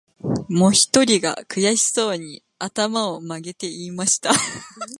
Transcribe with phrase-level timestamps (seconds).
[0.49, 4.31] もひとりが、くやしそうに、あたまをまげて言いました